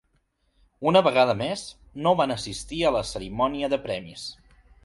[0.91, 1.67] Una vegada més,
[2.07, 4.29] no van assistir a la cerimònia de premis.